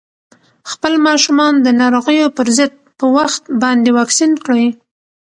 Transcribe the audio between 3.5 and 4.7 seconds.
باندې واکسین کړئ.